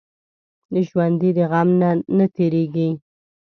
ژوندي 0.87 1.29
د 1.37 1.39
غم 1.51 1.69
نه 2.17 2.25
تېریږي 2.35 2.89